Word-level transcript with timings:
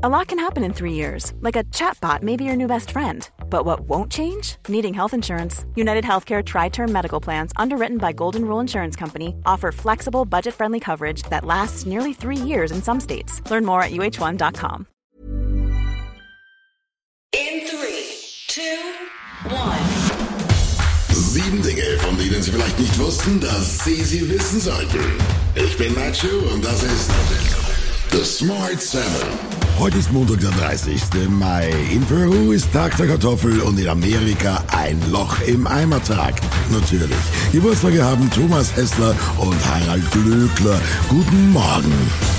A 0.00 0.08
lot 0.08 0.28
can 0.28 0.38
happen 0.38 0.62
in 0.62 0.72
three 0.72 0.92
years, 0.92 1.32
like 1.40 1.56
a 1.56 1.64
chatbot 1.74 2.22
may 2.22 2.36
be 2.36 2.44
your 2.44 2.54
new 2.54 2.68
best 2.68 2.92
friend. 2.92 3.28
But 3.50 3.64
what 3.64 3.80
won't 3.80 4.12
change? 4.12 4.54
Needing 4.68 4.94
health 4.94 5.12
insurance. 5.12 5.64
United 5.74 6.04
Healthcare 6.04 6.44
Tri 6.44 6.68
Term 6.68 6.92
Medical 6.92 7.20
Plans, 7.20 7.50
underwritten 7.56 7.98
by 7.98 8.12
Golden 8.12 8.44
Rule 8.44 8.60
Insurance 8.60 8.94
Company, 8.94 9.34
offer 9.44 9.72
flexible, 9.72 10.24
budget 10.24 10.54
friendly 10.54 10.78
coverage 10.78 11.24
that 11.30 11.44
lasts 11.44 11.84
nearly 11.84 12.12
three 12.14 12.36
years 12.36 12.70
in 12.70 12.80
some 12.80 13.00
states. 13.00 13.42
Learn 13.50 13.64
more 13.64 13.82
at 13.82 13.90
uh1.com. 13.90 14.86
In 17.32 17.66
three, 17.66 18.14
two, 18.46 18.62
one. 19.50 19.78
Sieben 21.10 21.60
Dinge, 21.60 21.98
von 21.98 22.16
denen 22.16 22.40
Sie 22.40 22.52
vielleicht 22.52 22.78
nicht 22.78 22.96
wussten, 23.00 23.40
dass 23.40 23.84
Sie 23.84 24.00
sie 24.04 24.30
wissen 24.30 24.60
sollten. 24.60 25.00
Ich 25.56 25.76
bin 25.76 25.92
Nacho 25.94 26.54
und 26.54 26.64
das 26.64 26.84
ist 26.84 27.10
The 28.12 28.24
Smart 28.24 28.80
Seven. 28.80 29.67
Heute 29.78 29.98
ist 29.98 30.12
Montag, 30.12 30.40
der 30.40 30.50
30. 30.50 31.00
Mai. 31.28 31.72
In 31.92 32.04
Peru 32.04 32.50
ist 32.50 32.72
Tag 32.72 32.96
der 32.96 33.06
Kartoffel 33.06 33.60
und 33.60 33.78
in 33.78 33.88
Amerika 33.88 34.60
ein 34.72 35.00
Loch 35.12 35.40
im 35.46 35.68
Eimertag. 35.68 36.34
Natürlich. 36.70 37.16
Geburtstage 37.52 38.02
haben 38.02 38.28
Thomas 38.30 38.74
Hessler 38.74 39.14
und 39.38 39.56
Harald 39.64 40.10
Glöckler. 40.10 40.80
Guten 41.08 41.52
Morgen. 41.52 42.37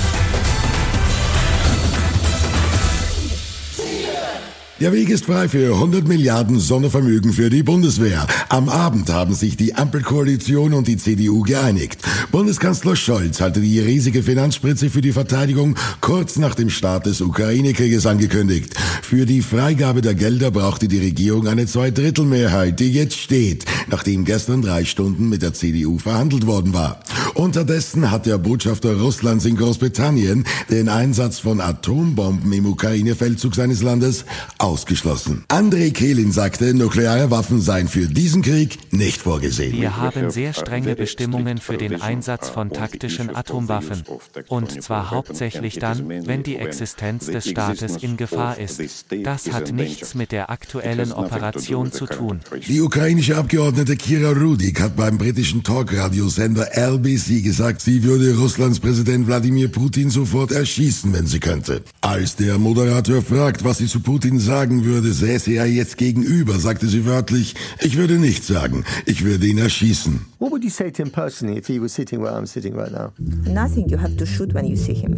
Der 4.80 4.92
Weg 4.92 5.10
ist 5.10 5.26
frei 5.26 5.46
für 5.46 5.74
100 5.74 6.08
Milliarden 6.08 6.58
Sondervermögen 6.58 7.34
für 7.34 7.50
die 7.50 7.62
Bundeswehr. 7.62 8.26
Am 8.48 8.70
Abend 8.70 9.10
haben 9.10 9.34
sich 9.34 9.58
die 9.58 9.74
Ampelkoalition 9.74 10.72
und 10.72 10.88
die 10.88 10.96
CDU 10.96 11.42
geeinigt. 11.42 12.00
Bundeskanzler 12.32 12.96
Scholz 12.96 13.42
hatte 13.42 13.60
die 13.60 13.78
riesige 13.78 14.22
Finanzspritze 14.22 14.88
für 14.88 15.02
die 15.02 15.12
Verteidigung 15.12 15.76
kurz 16.00 16.36
nach 16.36 16.54
dem 16.54 16.70
Start 16.70 17.04
des 17.04 17.20
Ukraine-Krieges 17.20 18.06
angekündigt. 18.06 18.74
Für 19.02 19.26
die 19.26 19.42
Freigabe 19.42 20.00
der 20.00 20.14
Gelder 20.14 20.50
brauchte 20.50 20.88
die 20.88 21.00
Regierung 21.00 21.46
eine 21.46 21.66
Zweidrittelmehrheit, 21.66 22.80
die 22.80 22.90
jetzt 22.90 23.18
steht, 23.18 23.66
nachdem 23.90 24.24
gestern 24.24 24.62
drei 24.62 24.86
Stunden 24.86 25.28
mit 25.28 25.42
der 25.42 25.52
CDU 25.52 25.98
verhandelt 25.98 26.46
worden 26.46 26.72
war. 26.72 27.00
Unterdessen 27.34 28.10
hat 28.10 28.24
der 28.24 28.38
Botschafter 28.38 28.98
Russlands 28.98 29.44
in 29.44 29.56
Großbritannien 29.56 30.44
den 30.70 30.88
Einsatz 30.88 31.38
von 31.38 31.60
Atombomben 31.60 32.52
im 32.52 32.64
Ukraine-Feldzug 32.64 33.54
seines 33.54 33.82
Landes 33.82 34.24
ausgeschlossen. 34.70 35.44
Andrei 35.48 35.90
Kehlin 35.90 36.30
sagte, 36.30 36.74
nukleare 36.74 37.32
Waffen 37.32 37.60
seien 37.60 37.88
für 37.88 38.06
diesen 38.06 38.42
Krieg 38.42 38.78
nicht 38.92 39.20
vorgesehen. 39.20 39.72
Wir 39.72 39.96
haben 39.96 40.30
sehr 40.30 40.52
strenge 40.52 40.94
Bestimmungen 40.94 41.58
für 41.58 41.76
den 41.76 42.00
Einsatz 42.00 42.48
von 42.48 42.70
taktischen 42.70 43.34
Atomwaffen. 43.34 44.04
Und 44.46 44.80
zwar 44.80 45.10
hauptsächlich 45.10 45.80
dann, 45.80 46.08
wenn 46.08 46.44
die 46.44 46.56
Existenz 46.56 47.26
des 47.26 47.48
Staates 47.48 47.96
in 47.96 48.16
Gefahr 48.16 48.58
ist. 48.58 48.80
Das 49.24 49.50
hat 49.52 49.72
nichts 49.72 50.14
mit 50.14 50.30
der 50.30 50.50
aktuellen 50.50 51.12
Operation 51.12 51.90
zu 51.90 52.06
tun. 52.06 52.38
Die 52.68 52.80
ukrainische 52.80 53.36
Abgeordnete 53.36 53.96
Kira 53.96 54.30
Rudik 54.30 54.80
hat 54.80 54.94
beim 54.94 55.18
britischen 55.18 55.64
Talkradiosender 55.64 56.76
LBC 56.76 57.42
gesagt, 57.42 57.80
sie 57.80 58.04
würde 58.04 58.36
Russlands 58.36 58.78
Präsident 58.78 59.26
Wladimir 59.26 59.68
Putin 59.68 60.10
sofort 60.10 60.52
erschießen, 60.52 61.12
wenn 61.12 61.26
sie 61.26 61.40
könnte. 61.40 61.82
Als 62.02 62.36
der 62.36 62.58
Moderator 62.58 63.20
fragt, 63.20 63.64
was 63.64 63.78
sie 63.78 63.86
zu 63.86 63.98
Putin 63.98 64.38
sagt, 64.38 64.59
sagen 64.60 64.84
würde, 64.84 65.10
säße 65.14 65.52
er 65.52 65.64
jetzt 65.64 65.96
gegenüber, 65.96 66.58
sagte 66.58 66.86
sie 66.86 67.06
wörtlich, 67.06 67.54
ich 67.80 67.96
würde 67.96 68.18
nichts 68.18 68.46
sagen, 68.46 68.84
ich 69.06 69.24
würde 69.24 69.46
ihn 69.46 69.56
erschießen. 69.56 70.20
What 70.38 70.50
would 70.52 70.62
you 70.62 70.68
say 70.68 70.90
to 70.90 71.02
him 71.02 71.10
personally 71.10 71.58
if 71.58 71.66
he 71.66 71.80
was 71.80 71.94
sitting 71.94 72.20
where 72.20 72.34
I'm 72.34 72.46
sitting 72.46 72.74
right 72.76 72.92
now? 72.92 73.12
Nothing. 73.50 73.88
You 73.88 73.98
have 73.98 74.18
to 74.18 74.26
shoot 74.26 74.52
when 74.52 74.66
you 74.66 74.76
see 74.76 74.92
him. 74.92 75.16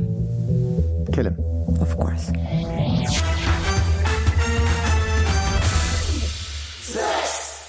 Kill 1.12 1.24
him. 1.24 1.36
Of 1.80 1.96
course. 1.96 2.30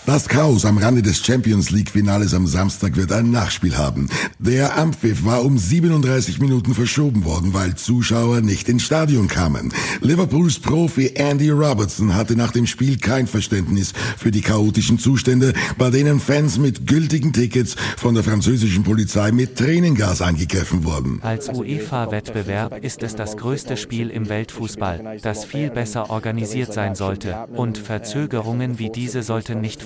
Das 0.06 0.28
Chaos 0.28 0.66
am 0.66 0.78
Rande 0.78 1.02
des 1.02 1.26
Champions 1.26 1.70
League 1.70 1.90
Finales 1.90 2.34
am 2.34 2.46
Samstag 2.46 2.98
wird 2.98 3.14
ein 3.14 3.32
Nachspiel 3.32 3.78
haben. 3.78 4.10
Der 4.38 4.78
Ampfiff 4.78 5.24
war 5.24 5.46
um 5.46 5.58
37 5.58 6.40
Minuten 6.40 6.74
verschoben 6.74 7.24
worden, 7.24 7.54
weil 7.54 7.76
Zuschauer 7.76 8.42
nicht 8.42 8.68
ins 8.68 8.84
Stadion 8.84 9.30
kamen. 9.30 9.74
Liverpools 10.02 10.60
Profi 10.60 11.14
Andy 11.16 11.52
Robertson 11.52 12.16
hatte 12.16 12.36
nach 12.36 12.52
dem 12.52 12.68
Spiel 12.68 12.98
kein 12.98 13.28
Verständnis 13.28 13.94
für 14.18 14.30
die 14.30 14.42
chaotischen 14.42 15.00
Zustände, 15.00 15.54
bei 15.78 15.90
denen 15.90 16.20
Fans 16.20 16.58
mit 16.58 16.86
gültigen 16.86 17.32
Tickets 17.32 17.78
von 17.96 18.14
der 18.14 18.26
französischen 18.26 18.84
Polizei 18.84 19.32
mit 19.32 19.58
Tränengas 19.58 20.22
angegriffen 20.22 20.84
wurden. 20.84 21.20
Als 21.22 21.48
UEFA-Wettbewerb 21.48 22.84
ist 22.84 23.04
es 23.04 23.16
das 23.16 23.38
größte 23.38 23.78
Spiel 23.78 24.10
im 24.10 24.28
Weltfußball, 24.28 25.20
das 25.22 25.46
viel 25.46 25.70
besser 25.70 26.10
organisiert 26.10 26.74
sein 26.74 26.94
sollte, 26.94 27.48
und 27.56 27.78
Verzögerungen 27.78 28.80
wie 28.80 28.90
diese 28.90 29.24
sollten 29.24 29.62
nicht 29.62 29.82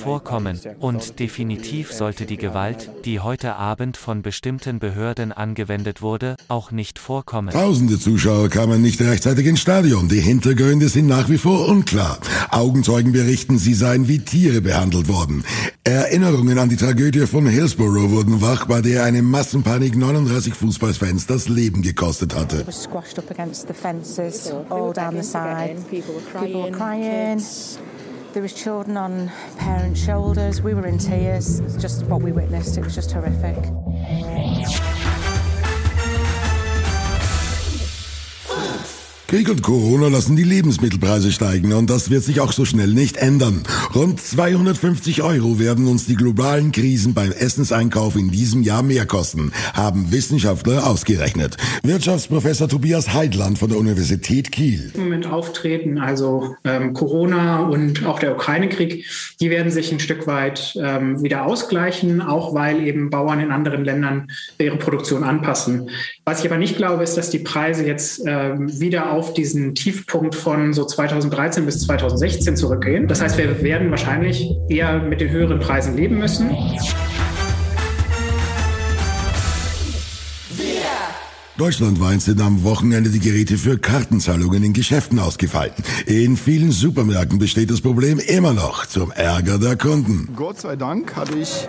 und 0.79 1.19
definitiv 1.19 1.91
sollte 1.91 2.25
die 2.25 2.38
Gewalt, 2.38 2.90
die 3.06 3.19
heute 3.19 3.56
Abend 3.56 3.97
von 3.97 4.22
bestimmten 4.22 4.79
Behörden 4.79 5.31
angewendet 5.31 6.01
wurde, 6.01 6.35
auch 6.47 6.72
nicht 6.72 6.97
vorkommen. 6.97 7.50
Tausende 7.51 8.00
Zuschauer 8.00 8.50
kamen 8.50 8.81
nicht 8.81 9.01
rechtzeitig 9.01 9.46
ins 9.46 9.59
Stadion. 9.59 10.07
Die 10.07 10.22
Hintergründe 10.22 10.90
sind 10.90 11.07
nach 11.07 11.29
wie 11.29 11.38
vor 11.38 11.67
unklar. 11.67 12.19
Augenzeugen 12.51 13.12
berichten, 13.12 13.57
sie 13.57 13.73
seien 13.73 14.07
wie 14.07 14.19
Tiere 14.19 14.62
behandelt 14.62 15.07
worden. 15.07 15.44
Erinnerungen 15.84 16.57
an 16.59 16.69
die 16.69 16.75
Tragödie 16.75 17.28
von 17.28 17.47
Hillsborough 17.47 18.12
wurden 18.12 18.41
wach, 18.41 18.66
bei 18.66 18.81
der 18.81 19.03
eine 19.03 19.22
Massenpanik 19.22 19.96
39 19.96 20.53
Fußballfans 20.53 21.28
das 21.28 21.47
Leben 21.50 21.81
gekostet 21.81 22.35
hatte. 22.35 22.66
There 28.37 28.43
was 28.43 28.53
children 28.53 28.97
on 28.97 29.31
parents' 29.57 29.99
shoulders. 29.99 30.61
We 30.61 30.75
were 30.75 30.85
in 30.85 30.99
tears. 30.99 31.59
It's 31.59 31.75
just 31.75 32.05
what 32.05 32.21
we 32.21 32.31
witnessed. 32.31 32.77
It 32.77 32.83
was 32.83 32.93
just 32.93 33.11
horrific. 33.11 33.57
Krieg 39.27 39.49
und 39.49 39.61
Corona 39.61 40.07
lassen 40.07 40.38
die 40.38 40.45
Lebensmittelpreise 40.45 41.33
steigen 41.33 41.73
und 41.73 41.89
das 41.89 42.09
wird 42.09 42.23
sich 42.23 42.39
auch 42.39 42.53
so 42.53 42.63
schnell 42.63 42.88
nicht 42.88 43.17
ändern. 43.17 43.63
Rund 43.93 44.21
250 44.21 45.21
Euro 45.21 45.59
werden 45.59 45.88
uns 45.88 46.05
die 46.05 46.15
globalen 46.15 46.71
Krisen 46.71 47.13
beim 47.13 47.33
Essenseinkauf 47.33 48.16
in 48.16 48.31
diesem 48.31 48.63
Jahr 48.63 48.83
mehr 48.83 49.05
kosten, 49.05 49.51
haben 49.73 50.13
Wissenschaftler 50.13 50.87
ausgerechnet. 50.87 51.57
Wirtschaftsprofessor 51.83 52.69
Tobias 52.69 53.13
Heidland 53.13 53.59
von 53.59 53.67
der 53.67 53.77
Universität 53.77 54.53
Kiel. 54.53 54.93
Moment 54.95 55.27
auftreten, 55.27 55.97
also 55.97 56.55
ähm, 56.63 56.93
Corona 56.93 57.67
und 57.67 58.05
auch 58.05 58.19
der 58.19 58.31
Ukraine-Krieg, 58.31 59.05
die 59.41 59.49
werden 59.49 59.73
sich 59.73 59.91
ein 59.91 59.99
Stück 59.99 60.25
weit 60.27 60.73
ähm, 60.81 61.21
wieder 61.21 61.45
ausgleichen, 61.45 62.21
auch 62.21 62.53
weil 62.53 62.81
eben 62.81 63.09
Bauern 63.09 63.41
in 63.41 63.51
anderen 63.51 63.83
Ländern 63.83 64.29
ihre 64.57 64.77
Produktion 64.77 65.25
anpassen. 65.25 65.89
Was 66.23 66.39
ich 66.39 66.45
aber 66.45 66.57
nicht 66.57 66.77
glaube, 66.77 67.03
ist, 67.03 67.17
dass 67.17 67.29
die 67.29 67.39
Preise 67.39 67.85
jetzt 67.85 68.21
ähm, 68.25 68.79
wieder 68.79 69.16
diesen 69.34 69.75
Tiefpunkt 69.75 70.35
von 70.35 70.73
so 70.73 70.85
2013 70.85 71.66
bis 71.66 71.81
2016 71.81 72.55
zurückgehen. 72.55 73.08
Das 73.08 73.22
heißt, 73.22 73.37
wir 73.37 73.61
werden 73.61 73.91
wahrscheinlich 73.91 74.49
eher 74.69 74.99
mit 74.99 75.22
den 75.22 75.29
höheren 75.29 75.59
Preisen 75.59 75.96
leben 75.96 76.17
müssen. 76.17 76.49
Deutschlandweit 81.58 82.22
sind 82.22 82.40
am 82.40 82.64
Wochenende 82.64 83.09
die 83.09 83.19
Geräte 83.19 83.58
für 83.58 83.79
Kartenzahlungen 83.79 84.64
in 84.64 84.73
Geschäften 84.73 85.17
ausgefallen. 85.17 85.73
In 86.05 86.37
vielen 86.37 86.72
Supermärkten 86.72 87.40
besteht 87.40 87.72
das 87.72 87.81
Problem 87.81 88.19
immer 88.19 88.53
noch 88.53 88.85
zum 88.85 89.09
Ärger 89.11 89.58
der 89.58 89.75
Kunden. 89.75 90.29
Gott 90.35 90.61
sei 90.61 90.75
Dank 90.75 91.16
hatte 91.16 91.35
ich 91.40 91.67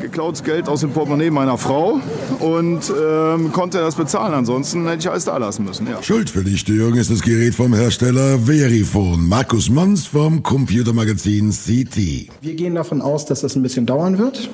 geklautes 0.00 0.42
Geld 0.42 0.68
aus 0.68 0.80
dem 0.80 0.90
Portemonnaie 0.90 1.30
meiner 1.30 1.58
Frau 1.58 2.00
und 2.40 2.92
ähm, 3.00 3.52
konnte 3.52 3.78
das 3.78 3.94
bezahlen. 3.94 4.34
Ansonsten 4.34 4.86
hätte 4.86 5.00
ich 5.00 5.10
alles 5.10 5.24
da 5.24 5.36
lassen 5.36 5.64
müssen. 5.64 5.86
Ja. 5.86 6.02
Schuld 6.02 6.30
für 6.30 6.44
die 6.44 6.58
Störung 6.58 6.94
ist 6.94 7.10
das 7.10 7.22
Gerät 7.22 7.54
vom 7.54 7.74
Hersteller 7.74 8.38
Verifone. 8.38 9.18
Markus 9.18 9.68
Mons 9.68 10.06
vom 10.06 10.42
Computermagazin 10.42 11.50
CT. 11.50 12.28
Wir 12.40 12.54
gehen 12.54 12.74
davon 12.74 13.02
aus, 13.02 13.26
dass 13.26 13.42
es 13.42 13.56
ein 13.56 13.62
bisschen 13.62 13.86
dauern 13.86 14.18
wird, 14.18 14.48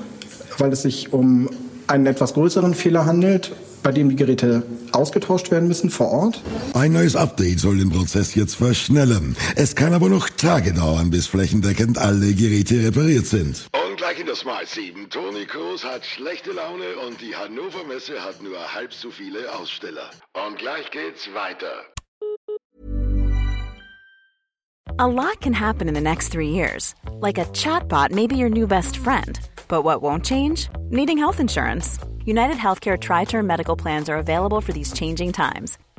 weil 0.59 0.73
es 0.73 0.83
sich 0.83 1.12
um 1.12 1.49
einen 1.87 2.06
etwas 2.06 2.35
größeren 2.35 2.75
Fehler 2.75 3.06
handelt 3.06 3.53
bei 3.83 3.93
dem 3.93 4.11
die 4.11 4.17
Geräte 4.17 4.62
ausgetauscht 4.93 5.50
werden 5.50 5.69
müssen 5.69 5.91
vor 5.91 6.11
Ort. 6.11 6.43
Ein 6.75 6.93
neues 6.93 7.17
Update 7.17 7.61
soll 7.61 7.79
den 7.79 7.91
Prozess 7.91 8.35
jetzt 8.35 8.56
verschnellen. 8.56 9.37
Es 9.56 9.75
kann 9.75 9.93
aber 9.93 10.09
noch 10.09 10.29
Tage 10.29 10.73
dauern, 10.73 11.11
bis 11.11 11.27
flächendeckend 11.27 11.99
alle 11.99 12.33
Geräte 12.35 12.83
repariert 12.85 13.27
sind. 13.27 13.67
7. 14.14 15.09
Toni 15.09 15.47
Kroos 15.47 15.82
hat 15.82 16.05
schlechte 16.05 16.53
Laune 16.53 16.97
und 17.06 17.20
die 17.20 17.35
Hannover 17.35 17.85
Messe 17.85 18.23
hat 18.23 18.43
nur 18.43 18.59
halb 18.75 18.93
so 18.93 19.11
viele 19.11 19.50
Aussteller. 19.55 20.11
Und 20.35 20.59
gleich 20.59 20.91
geht's 20.91 21.32
weiter. 21.35 21.87
A 24.99 25.06
lot 25.06 25.41
can 25.41 25.55
happen 25.55 25.88
in 25.88 25.94
the 25.94 26.00
next 26.00 26.29
three 26.29 26.50
years. 26.50 26.94
Like 27.20 27.38
a 27.38 27.47
chatbot 27.53 28.11
may 28.11 28.26
be 28.26 28.37
your 28.37 28.50
new 28.50 28.67
best 28.67 28.97
friend. 28.97 29.41
But 29.69 29.85
what 29.85 30.03
won't 30.03 30.25
change? 30.25 30.69
Needing 30.91 31.19
health 31.19 31.41
insurance. 31.41 31.99
United 32.25 32.56
Healthcare 32.56 32.99
Tri 32.99 33.25
Term 33.25 33.47
Medical 33.47 33.76
Plans 33.76 34.09
are 34.09 34.19
available 34.19 34.61
for 34.61 34.73
these 34.73 34.93
changing 34.93 35.32
times. 35.32 35.79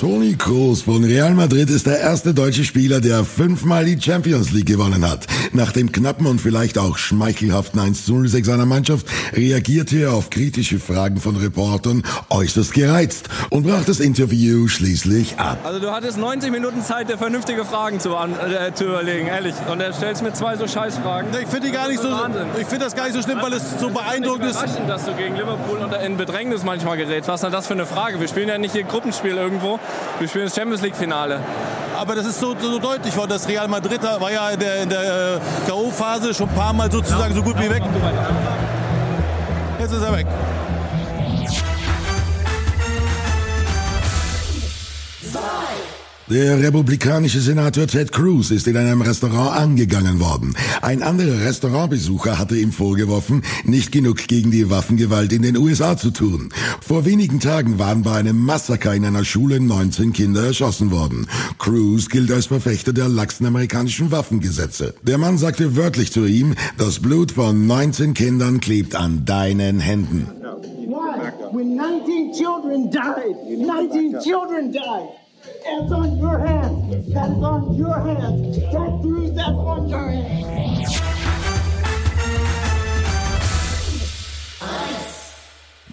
Toni 0.00 0.34
Kroos 0.34 0.80
von 0.80 1.04
Real 1.04 1.34
Madrid 1.34 1.68
ist 1.68 1.84
der 1.84 2.00
erste 2.00 2.32
deutsche 2.32 2.64
Spieler, 2.64 3.02
der 3.02 3.22
fünfmal 3.22 3.84
die 3.84 4.00
Champions 4.00 4.50
League 4.50 4.64
gewonnen 4.64 5.06
hat. 5.06 5.26
Nach 5.52 5.72
dem 5.72 5.92
knappen 5.92 6.26
und 6.26 6.40
vielleicht 6.40 6.78
auch 6.78 6.96
schmeichelhaften 6.96 7.78
1-0-Sieg 7.78 8.46
seiner 8.46 8.64
Mannschaft 8.64 9.06
reagierte 9.34 9.98
er 9.98 10.14
auf 10.14 10.30
kritische 10.30 10.78
Fragen 10.78 11.18
von 11.18 11.36
Reportern 11.36 12.02
äußerst 12.30 12.72
gereizt 12.72 13.28
und 13.50 13.64
brach 13.64 13.84
das 13.84 14.00
Interview 14.00 14.68
schließlich 14.68 15.38
ab. 15.38 15.58
Also 15.64 15.80
du 15.80 15.90
hattest 15.90 16.16
90 16.16 16.50
Minuten 16.50 16.82
Zeit, 16.82 17.10
dir 17.10 17.18
vernünftige 17.18 17.66
Fragen 17.66 18.00
zu, 18.00 18.16
an, 18.16 18.32
äh, 18.32 18.72
zu 18.72 18.84
überlegen, 18.84 19.26
ehrlich. 19.26 19.54
Und 19.70 19.82
er 19.82 19.92
stellst 19.92 20.22
mir 20.22 20.32
zwei 20.32 20.56
so 20.56 20.66
Scheißfragen. 20.66 21.28
Ich 21.42 21.48
finde 21.48 21.66
die 21.66 21.74
gar 21.74 21.88
nicht 21.88 22.00
so, 22.00 22.08
ich 22.58 22.66
finde 22.66 22.86
das 22.86 22.96
gar 22.96 23.04
nicht 23.04 23.16
so 23.16 23.20
schlimm, 23.20 23.40
weil 23.42 23.52
es 23.52 23.78
so 23.78 23.90
beeindruckend 23.90 24.46
ist. 24.46 24.64
dass 24.88 25.04
du 25.04 25.12
gegen 25.12 25.36
Liverpool 25.36 25.78
in 26.02 26.16
Bedrängnis 26.16 26.64
manchmal 26.64 26.96
gerätst. 26.96 27.28
Was 27.28 27.40
ist 27.40 27.44
denn 27.44 27.52
das 27.52 27.66
für 27.66 27.74
eine 27.74 27.84
Frage? 27.84 28.18
Wir 28.18 28.28
spielen 28.28 28.48
ja 28.48 28.56
nicht 28.56 28.72
hier 28.72 28.84
Gruppenspiel 28.84 29.36
irgendwo. 29.36 29.78
Wir 30.18 30.28
spielen 30.28 30.44
das 30.46 30.54
Champions 30.54 30.82
League 30.82 30.96
Finale. 30.96 31.40
Aber 31.98 32.14
das 32.14 32.26
ist 32.26 32.40
so, 32.40 32.54
so 32.58 32.78
deutlich 32.78 33.16
worden. 33.16 33.30
Das 33.30 33.48
Real 33.48 33.68
Madrid 33.68 34.02
war 34.02 34.30
ja 34.30 34.50
in 34.50 34.60
der, 34.60 34.86
der 34.86 35.00
äh, 35.00 35.38
K.O.-Phase 35.66 36.34
schon 36.34 36.48
ein 36.48 36.54
paar 36.54 36.72
Mal 36.72 36.90
sozusagen 36.90 37.34
so 37.34 37.42
gut 37.42 37.58
wie 37.58 37.68
weg. 37.68 37.82
Jetzt 39.78 39.92
ist 39.92 40.02
er 40.02 40.16
weg. 40.16 40.26
Der 46.30 46.62
republikanische 46.62 47.40
Senator 47.40 47.88
Ted 47.88 48.12
Cruz 48.12 48.52
ist 48.52 48.68
in 48.68 48.76
einem 48.76 49.02
Restaurant 49.02 49.50
angegangen 49.50 50.20
worden. 50.20 50.54
Ein 50.80 51.02
anderer 51.02 51.40
Restaurantbesucher 51.40 52.38
hatte 52.38 52.56
ihm 52.56 52.70
vorgeworfen, 52.70 53.42
nicht 53.64 53.90
genug 53.90 54.28
gegen 54.28 54.52
die 54.52 54.70
Waffengewalt 54.70 55.32
in 55.32 55.42
den 55.42 55.56
USA 55.56 55.96
zu 55.96 56.12
tun. 56.12 56.50
Vor 56.86 57.04
wenigen 57.04 57.40
Tagen 57.40 57.80
waren 57.80 58.04
bei 58.04 58.12
einem 58.12 58.38
Massaker 58.38 58.94
in 58.94 59.04
einer 59.04 59.24
Schule 59.24 59.58
19 59.58 60.12
Kinder 60.12 60.44
erschossen 60.44 60.92
worden. 60.92 61.26
Cruz 61.58 62.08
gilt 62.08 62.30
als 62.30 62.46
Verfechter 62.46 62.92
der 62.92 63.08
laxen 63.08 63.46
amerikanischen 63.46 64.12
Waffengesetze. 64.12 64.94
Der 65.02 65.18
Mann 65.18 65.36
sagte 65.36 65.74
wörtlich 65.74 66.12
zu 66.12 66.26
ihm, 66.26 66.54
das 66.78 67.00
Blut 67.00 67.32
von 67.32 67.66
19 67.66 68.14
Kindern 68.14 68.60
klebt 68.60 68.94
an 68.94 69.24
deinen 69.24 69.80
Händen. 69.80 70.28
When 71.52 71.74
19 71.74 72.32
children 72.32 72.88
died, 72.92 73.66
19 73.66 74.20
children 74.22 74.70
died. 74.70 75.19
That's 75.42 75.92
on 75.92 76.18
your 76.18 76.38
hands. 76.38 77.14
That's 77.14 77.30
on 77.30 77.74
your 77.74 77.98
hands. 77.98 78.58
That 78.58 79.00
Cruz, 79.02 79.32
that's 79.32 79.48
on 79.50 79.88
your 79.88 80.10
hands. 80.10 80.79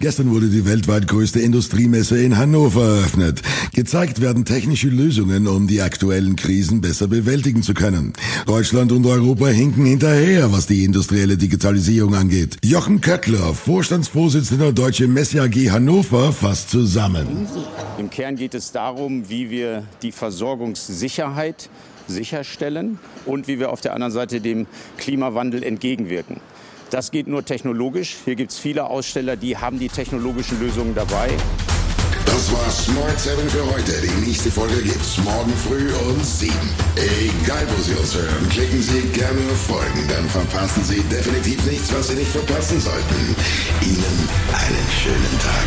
Gestern 0.00 0.30
wurde 0.30 0.46
die 0.46 0.64
weltweit 0.64 1.08
größte 1.08 1.40
Industriemesse 1.40 2.22
in 2.22 2.38
Hannover 2.38 2.98
eröffnet. 2.98 3.42
Gezeigt 3.74 4.20
werden 4.20 4.44
technische 4.44 4.86
Lösungen, 4.86 5.48
um 5.48 5.66
die 5.66 5.82
aktuellen 5.82 6.36
Krisen 6.36 6.80
besser 6.80 7.08
bewältigen 7.08 7.64
zu 7.64 7.74
können. 7.74 8.12
Deutschland 8.46 8.92
und 8.92 9.04
Europa 9.06 9.48
hinken 9.48 9.84
hinterher, 9.84 10.52
was 10.52 10.68
die 10.68 10.84
industrielle 10.84 11.36
Digitalisierung 11.36 12.14
angeht. 12.14 12.58
Jochen 12.64 13.00
Köckler, 13.00 13.52
Vorstandsvorsitzender 13.54 14.72
Deutsche 14.72 15.08
Messe 15.08 15.42
AG 15.42 15.70
Hannover, 15.70 16.32
fasst 16.32 16.70
zusammen. 16.70 17.48
Im 17.98 18.08
Kern 18.08 18.36
geht 18.36 18.54
es 18.54 18.70
darum, 18.70 19.28
wie 19.28 19.50
wir 19.50 19.82
die 20.02 20.12
Versorgungssicherheit 20.12 21.70
sicherstellen 22.06 23.00
und 23.26 23.48
wie 23.48 23.58
wir 23.58 23.70
auf 23.70 23.80
der 23.80 23.94
anderen 23.94 24.12
Seite 24.12 24.40
dem 24.40 24.68
Klimawandel 24.96 25.64
entgegenwirken. 25.64 26.40
Das 26.90 27.10
geht 27.10 27.26
nur 27.26 27.44
technologisch. 27.44 28.16
Hier 28.24 28.34
gibt 28.34 28.52
es 28.52 28.58
viele 28.58 28.84
Aussteller, 28.84 29.36
die 29.36 29.56
haben 29.56 29.78
die 29.78 29.88
technologischen 29.88 30.58
Lösungen 30.58 30.94
dabei. 30.94 31.28
Das 32.24 32.52
war 32.52 32.70
Smart 32.70 33.18
7 33.18 33.48
für 33.50 33.64
heute. 33.72 33.92
Die 34.00 34.26
nächste 34.26 34.50
Folge 34.50 34.82
gibt's 34.82 35.18
morgen 35.18 35.52
früh 35.52 35.92
um 35.94 36.22
7. 36.22 36.54
Egal 36.96 37.66
wo 37.68 37.82
Sie 37.82 37.94
uns 37.94 38.14
hören, 38.14 38.48
klicken 38.48 38.80
Sie 38.80 39.00
gerne 39.08 39.40
auf 39.50 39.66
Folgen, 39.66 40.08
dann 40.08 40.28
verpassen 40.28 40.84
Sie 40.84 41.02
definitiv 41.04 41.64
nichts, 41.66 41.92
was 41.92 42.08
Sie 42.08 42.14
nicht 42.14 42.30
verpassen 42.30 42.80
sollten. 42.80 43.36
Ihnen 43.82 44.28
einen 44.52 44.86
schönen 45.02 45.38
Tag. 45.40 45.66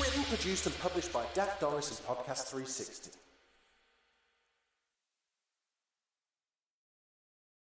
Written, 0.00 0.24
produced 0.30 0.66
and 0.66 0.78
published 0.80 1.12
by 1.12 1.20
Dak 1.34 1.58
Doris 1.60 1.90
and 1.90 2.06
Podcast 2.06 2.52
360. 2.52 3.19